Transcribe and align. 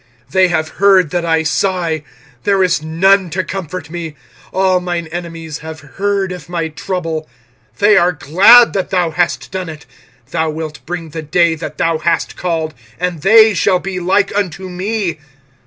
25:001:021 0.29 0.31
They 0.31 0.47
have 0.47 0.67
heard 0.69 1.09
that 1.11 1.25
I 1.25 1.43
sigh: 1.43 2.03
there 2.43 2.63
is 2.63 2.81
none 2.81 3.29
to 3.29 3.43
comfort 3.43 3.91
me: 3.91 4.15
all 4.51 4.79
mine 4.79 5.05
enemies 5.11 5.59
have 5.59 5.81
heard 5.81 6.31
of 6.31 6.49
my 6.49 6.69
trouble; 6.69 7.29
they 7.77 7.95
are 7.97 8.11
glad 8.11 8.73
that 8.73 8.89
thou 8.89 9.11
hast 9.11 9.51
done 9.51 9.69
it: 9.69 9.85
thou 10.31 10.49
wilt 10.49 10.83
bring 10.87 11.09
the 11.09 11.21
day 11.21 11.53
that 11.53 11.77
thou 11.77 11.99
hast 11.99 12.35
called, 12.35 12.73
and 12.99 13.21
they 13.21 13.53
shall 13.53 13.77
be 13.77 13.99
like 13.99 14.35
unto 14.35 14.69
me. 14.69 15.19